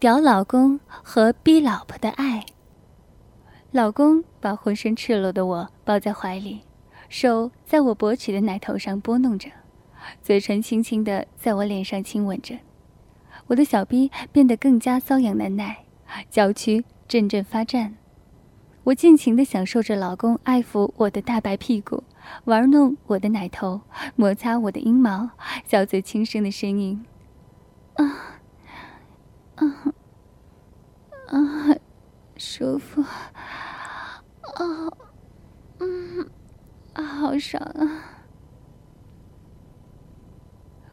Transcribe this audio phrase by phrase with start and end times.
[0.00, 2.46] 屌老公和逼老婆的爱。
[3.70, 6.62] 老公把浑身赤裸的我抱在怀里，
[7.10, 9.50] 手在我勃起的奶头上拨弄着，
[10.22, 12.56] 嘴唇轻轻的在我脸上亲吻着，
[13.48, 15.84] 我的小逼变得更加瘙痒难耐，
[16.30, 17.94] 娇躯阵阵发颤。
[18.84, 22.02] 我尽情的享受着老公爱抚我的大白屁股，
[22.44, 23.82] 玩弄我的奶头，
[24.16, 25.32] 摩擦我的阴毛，
[25.66, 27.04] 小嘴轻声的声音
[28.00, 28.36] ：“啊。”
[29.60, 29.92] 啊
[31.28, 31.76] 啊，
[32.36, 34.90] 舒服，啊，
[35.78, 36.28] 嗯，
[36.94, 38.16] 好爽啊！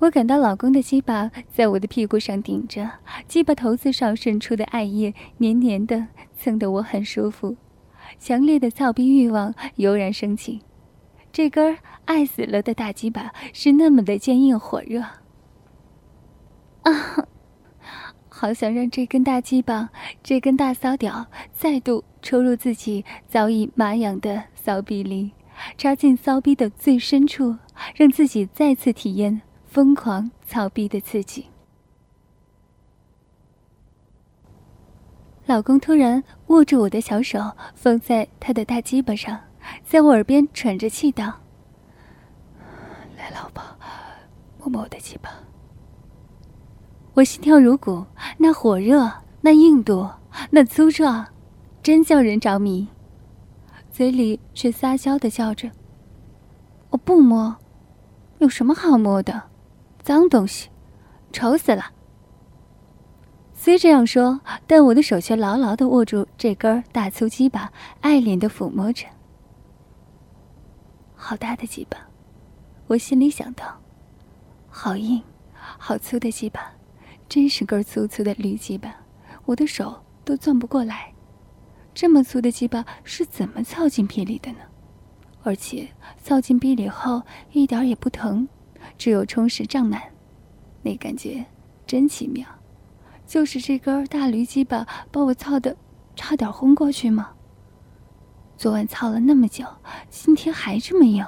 [0.00, 2.90] 我感到老公的鸡巴在我的屁股上顶着，
[3.26, 7.56] 鸡巴头子上渗出的艾叶黏黏的，蹭得我很舒服，
[8.18, 10.62] 强烈的操逼欲望油然升起。
[11.30, 15.00] 这根爱死了的大鸡巴是那么的坚硬火热，
[16.82, 17.27] 啊！
[18.40, 19.90] 好想让这根大鸡巴，
[20.22, 25.32] 这根大骚屌再度抽入自己早已麻痒的骚逼里，
[25.76, 27.56] 插进骚逼的最深处，
[27.96, 31.46] 让自己再次体验疯狂操逼的刺激。
[35.46, 37.40] 老公突然握住我的小手，
[37.74, 39.36] 放在他的大鸡巴上，
[39.82, 41.40] 在我耳边喘着气道
[43.18, 43.64] ：“来，老婆，
[44.60, 45.28] 摸摸我的鸡巴。”
[47.18, 50.08] 我心跳如鼓，那火热，那硬度，
[50.50, 51.26] 那粗壮，
[51.82, 52.86] 真叫人着迷。
[53.90, 55.68] 嘴里却撒娇的叫着
[56.90, 57.56] ：“我不摸，
[58.38, 59.42] 有什么好摸的？
[60.00, 60.68] 脏东西，
[61.32, 61.86] 丑死了。”
[63.52, 69.08] 虽这样说，但我的手却牢牢的握住这根大粗鸡巴，爱怜的抚摸着。
[71.16, 71.98] 好大的鸡巴，
[72.86, 73.76] 我心里想到，
[74.68, 75.20] 好硬，
[75.56, 76.77] 好粗的鸡巴。
[77.28, 78.94] 真是根粗粗的驴鸡巴，
[79.44, 81.12] 我的手都攥不过来。
[81.94, 84.58] 这么粗的鸡巴是怎么操进屁里的呢？
[85.42, 85.88] 而且
[86.22, 87.22] 操进屁里后
[87.52, 88.48] 一点也不疼，
[88.96, 90.02] 只有充实胀满，
[90.82, 91.44] 那感觉
[91.86, 92.46] 真奇妙。
[93.26, 95.76] 就是这根大驴鸡巴把我操的
[96.16, 97.30] 差点昏过去吗？
[98.56, 99.64] 昨晚操了那么久，
[100.10, 101.24] 今天还这么硬，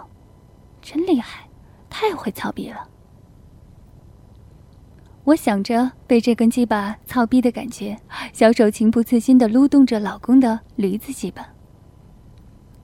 [0.83, 1.49] 真厉害，
[1.89, 2.90] 太会操逼了。
[5.31, 7.97] 我想着被这根鸡巴操逼的感觉，
[8.33, 11.47] 小手情不自禁地撸动着老公的驴子鸡巴。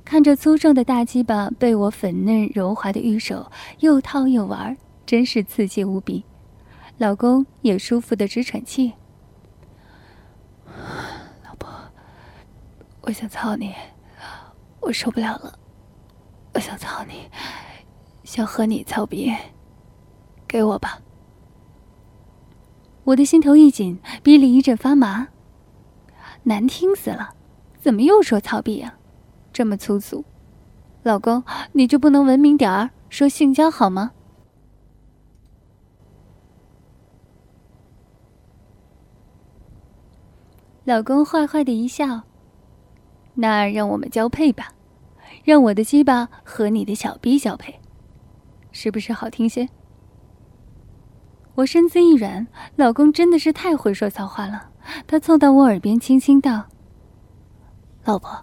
[0.05, 6.25] 看着粗壮的大鸡巴被我粉嫩柔滑的玉手又套又玩，真是刺激无比。
[6.99, 8.93] 老公也舒服的直喘气。
[11.45, 11.69] 老婆，
[13.01, 13.75] 我想操你，
[14.79, 15.59] 我受不了了，
[16.55, 17.29] 我想操你，
[18.23, 19.35] 想和你操逼，
[20.47, 21.01] 给我吧。
[23.07, 25.29] 我的心头一紧，鼻里一阵发麻。
[26.43, 27.35] 难听死了，
[27.81, 28.99] 怎么又说操逼啊？
[29.53, 30.25] 这么粗俗，
[31.05, 34.11] 老公你就不能文明点儿说性交好吗？
[40.83, 42.23] 老公坏坏的一笑，
[43.35, 44.73] 那让我们交配吧，
[45.45, 47.79] 让我的鸡巴和你的小逼交配，
[48.73, 49.69] 是不是好听些？
[51.57, 52.47] 我身子一软，
[52.77, 54.71] 老公真的是太会说骚话了。
[55.07, 56.67] 他凑到我耳边轻轻道
[58.05, 58.39] ：“老婆，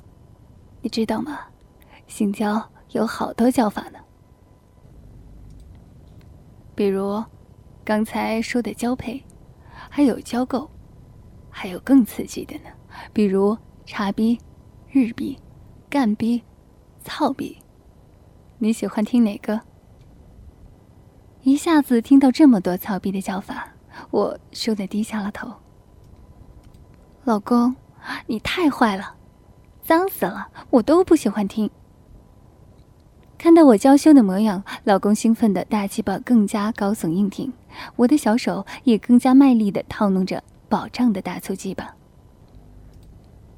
[0.82, 1.40] 你知道吗？
[2.08, 4.00] 性交有好多叫法呢，
[6.74, 7.24] 比如
[7.86, 9.24] 刚才说的交配，
[9.90, 10.68] 还有交媾，
[11.52, 12.70] 还有更刺激的呢，
[13.14, 14.40] 比如插逼、
[14.92, 15.38] 日逼、
[15.88, 16.42] 干逼、
[17.04, 17.58] 操逼。
[18.58, 19.62] 你喜欢听哪个？”
[21.44, 23.68] 一下子听到这么多操逼的叫法，
[24.12, 25.52] 我羞得低下了头。
[27.26, 27.76] 老公，
[28.28, 29.16] 你太坏了，
[29.84, 31.70] 脏死了，我都不喜欢听。
[33.38, 37.52] 看到我娇羞的模样，老公兴奋的大鸡巴更加高耸硬挺，
[37.98, 41.94] 我的小手也更加卖力的套弄着饱胀的大粗鸡巴。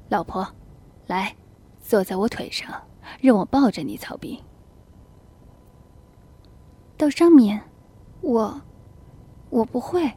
[0.08, 0.44] 老婆，
[1.06, 1.36] 来，
[1.80, 2.82] 坐在我腿上，
[3.20, 4.42] 让我抱着你操逼。
[6.96, 7.62] 到上面。
[8.26, 8.60] 我，
[9.50, 10.12] 我不会。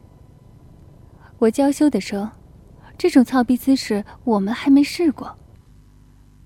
[1.38, 2.32] 我娇羞的说
[2.98, 5.38] ：“这种操逼姿势我们还没试过。”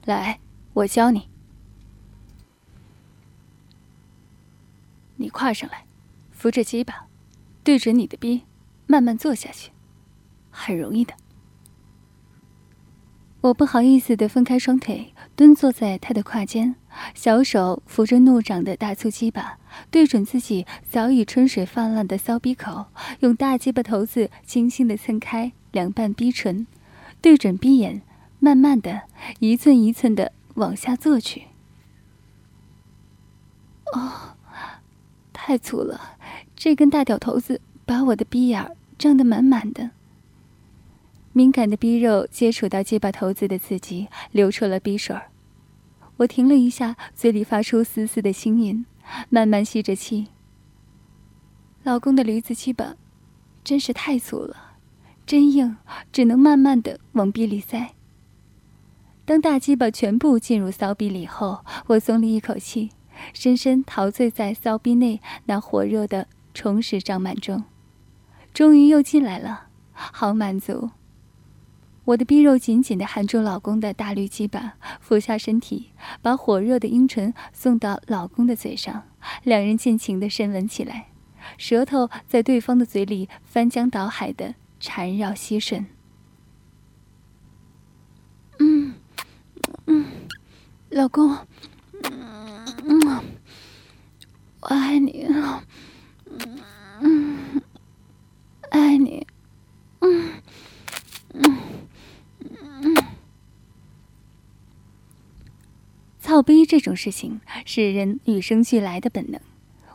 [0.05, 0.39] 来，
[0.75, 1.31] 我教你。
[5.17, 5.87] 你跨上来，
[6.31, 7.07] 扶着鸡巴，
[7.63, 8.43] 对准你的逼，
[8.87, 9.73] 慢慢坐下去，
[10.51, 11.15] 很容易的。
[13.45, 16.77] 我不好意思的分开双腿，蹲坐在他的胯间，
[17.15, 19.59] 小手扶着怒涨的大粗鸡巴，
[19.91, 22.87] 对准自己早已春水泛滥的骚逼口，
[23.21, 26.67] 用大鸡巴头子轻轻的蹭开，两半逼唇，
[27.21, 28.01] 对准逼眼，
[28.39, 29.03] 慢慢的
[29.41, 31.43] 一寸一寸的往下做去。
[33.93, 34.39] 哦，
[35.35, 36.17] 太粗了，
[36.57, 39.91] 这根大屌头子把我的逼眼胀得满满的。
[41.37, 45.33] 敏感的逼肉接触到鸡巴头子的刺激，流出了逼水儿。
[46.19, 48.87] 我停了一下，嘴里发出丝丝的轻音，
[49.31, 50.29] 慢慢吸着气。
[51.83, 52.95] 老公的驴子鸡巴，
[53.65, 54.77] 真是太粗了，
[55.27, 55.77] 真硬，
[56.13, 57.95] 只能慢慢的往逼里塞。
[59.25, 62.91] 当大鸡巴全部进入骚逼里后，我松了一口气，
[63.33, 67.65] 深深陶醉在骚逼内那火热的充实胀满中，
[68.53, 70.91] 终于又进来了，好满足。
[72.07, 75.91] 我的逼肉紧紧地含住老公的大绿鸡巴，俯下身体，
[76.21, 79.05] 把火热的阴唇送到老公的嘴上，
[79.43, 81.09] 两人尽情地深吻起来，
[81.57, 85.87] 舌头在对方的嘴里翻江倒海地缠绕吸吮。
[88.59, 88.95] 嗯，
[89.87, 90.05] 嗯，
[90.91, 91.35] 老公，
[92.03, 93.25] 嗯，
[94.61, 95.27] 我爱你，
[97.01, 97.63] 嗯，
[98.71, 99.27] 爱你，
[100.01, 100.33] 嗯，
[101.33, 101.65] 嗯。
[106.35, 109.41] 操逼这种事情是人与生俱来的本能，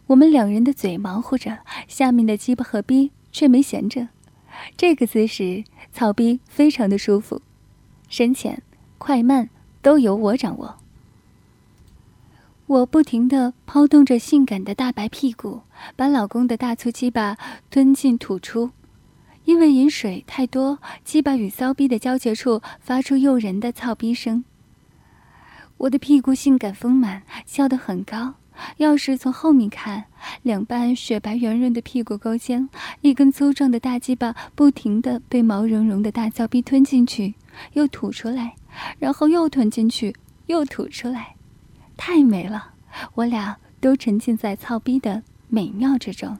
[0.08, 4.08] 我们两人的嘴忙活着，下面的鸡巴和逼却没闲着。
[4.78, 7.42] 这个姿势操逼非常的舒服，
[8.08, 8.64] 深浅、
[8.98, 9.50] 快慢
[9.82, 10.78] 都由我掌握。
[12.68, 15.64] 我不停地抛动着性感的大白屁股，
[15.98, 17.36] 把老公的大粗鸡巴
[17.70, 18.72] 吞进吐出。
[19.44, 24.46] 因为饮水太多，鸡巴与骚逼的交界处发出诱人的操逼声。
[25.80, 28.36] 我的屁股性感丰满，翘得很高。
[28.78, 30.06] 要是从后面看，
[30.44, 32.68] 两半雪白圆润的屁股沟间，
[33.00, 37.36] 一根粗壮的大鸡巴不停地被毛茸茸的大骚逼吞进去，
[37.74, 38.56] 又吐出来，
[39.00, 40.14] 然后又吞进去，
[40.48, 41.36] 又吐出来，
[41.96, 42.74] 太美了！
[43.16, 46.40] 我俩都沉浸在操逼的美妙之中，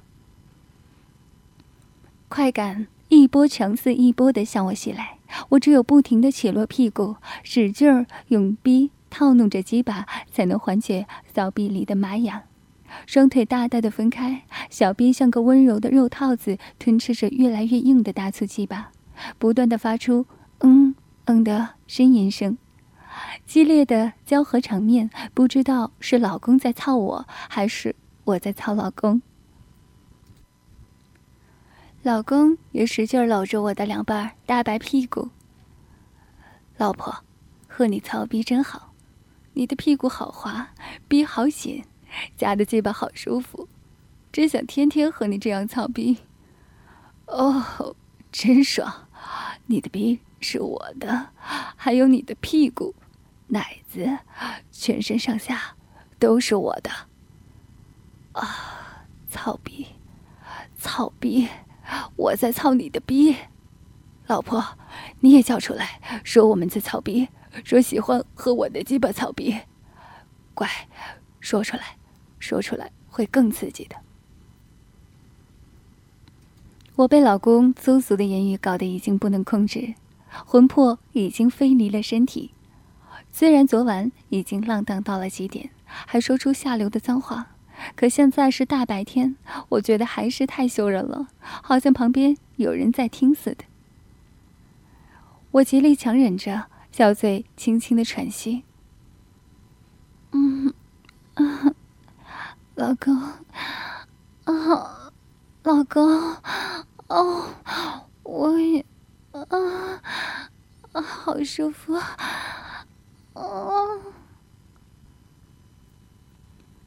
[2.28, 8.92] 快感一波强似一波地向我袭来，我只有不停地起落屁股，使劲儿用逼。
[9.10, 12.44] 套弄着鸡巴，才能缓解骚逼里的麻痒。
[13.06, 18.92] 双腿大大的分开，小逼像个温柔的肉套子，吞吃着越来越硬的大粗鸡巴，
[19.38, 20.26] 不断的发出
[20.62, 20.96] “嗯
[21.26, 22.58] 嗯”的呻吟声。
[23.46, 29.22] 激烈的交合场面，不知道是老公在操我，还是我在操老公。
[32.02, 35.30] 老公也使劲搂着我的两瓣大白屁股。
[36.78, 37.24] 老婆，
[37.68, 38.89] 和你操逼真好。
[39.60, 40.70] 你的屁股好滑，
[41.10, 41.84] 逼好紧，
[42.38, 43.68] 夹的鸡巴好舒服，
[44.32, 46.20] 真想天天和你这样操逼。
[47.26, 47.94] 哦，
[48.32, 49.10] 真爽！
[49.66, 51.32] 你的逼是我的，
[51.76, 52.96] 还有你的屁股、
[53.48, 54.20] 奶子，
[54.72, 55.76] 全身上下
[56.18, 56.90] 都是我的。
[58.32, 59.88] 啊，操逼，
[60.78, 61.50] 操逼，
[62.16, 63.36] 我在操你的逼。
[64.28, 64.64] 老婆，
[65.20, 67.28] 你也叫出来，说我们在操逼。
[67.64, 69.58] 说喜欢和我的鸡巴操逼，
[70.54, 70.68] 乖，
[71.40, 71.98] 说出来，
[72.40, 73.96] 说出来会更刺激的。
[76.96, 79.94] 我被老公粗俗的言语搞得已经不能控制，
[80.46, 82.52] 魂魄已经飞离了身体。
[83.32, 87.56] 虽然昨晚已经浪荡到了极点，还说出下流的脏话，
[87.96, 89.36] 可现在是大白天，
[89.70, 93.64] 我觉得还是太羞人了，好像旁边有人在听似的。
[95.52, 96.69] 我极力强忍着。
[96.92, 98.64] 小嘴轻轻的喘息。
[100.32, 100.74] 嗯，
[101.36, 101.44] 啊，
[102.76, 103.16] 老公，
[104.44, 105.12] 啊，
[105.64, 106.36] 老公，
[107.08, 107.46] 哦，
[108.24, 108.86] 我也，
[109.32, 109.42] 啊，
[110.92, 112.00] 啊，好舒服，
[113.34, 114.02] 哦，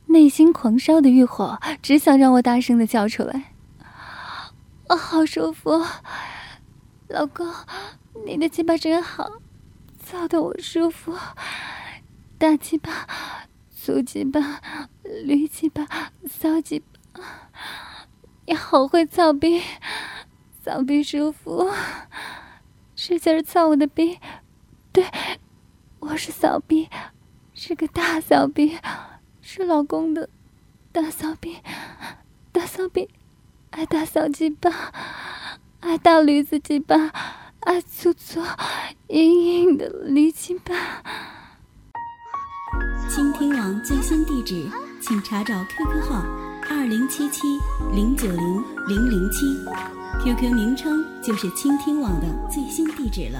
[0.07, 3.53] 内心狂烧的欲火，只想让我大声的叫出来。
[4.89, 5.83] 啊，好舒服，
[7.09, 7.51] 老公，
[8.27, 9.42] 你的鸡巴真好。
[10.03, 11.17] 操的我舒服，
[12.37, 13.07] 大鸡巴、
[13.71, 14.61] 粗鸡巴、
[15.25, 15.87] 驴鸡巴、
[16.27, 16.83] 骚鸡
[17.13, 17.23] 巴，
[18.47, 19.63] 你好会操逼，
[20.63, 21.71] 操逼舒服，
[22.97, 24.19] 使劲操我的逼，
[24.93, 25.07] 对，
[26.01, 26.91] 我是骚逼，
[27.55, 28.77] 是个大骚逼，
[29.41, 30.29] 是老公的
[30.91, 31.59] 大骚逼，
[32.51, 33.09] 大骚逼，
[33.71, 34.93] 爱大骚鸡巴，
[35.81, 37.42] 爱大驴子鸡巴。
[37.65, 38.41] 爱，粗粗、
[39.09, 40.75] 硬硬的离奇吧。
[43.09, 44.69] 倾听网最新地址，
[45.01, 46.25] 请查找 QQ 号
[46.69, 47.43] 二零七七
[47.95, 49.47] 零九零零零七。
[50.25, 53.39] ，QQ 名称就是倾听网的最新地址了。